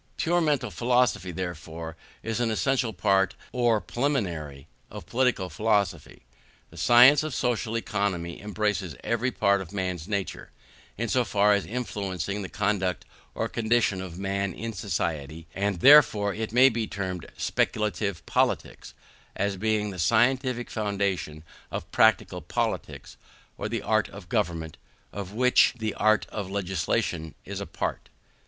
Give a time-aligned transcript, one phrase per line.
[0.17, 6.23] Pure mental philosophy, therefore, is an essential part, or preliminary, of political philosophy.
[6.71, 10.49] The science of social economy embraces every part of man's nature,
[10.97, 16.33] in so far as influencing the conduct or condition of man in society; and therefore
[16.51, 18.95] may it be termed speculative politics,
[19.35, 23.17] as being the scientific foundation of practical politics,
[23.55, 24.77] or the art of government,
[25.13, 28.09] of which the art of legislation is a part.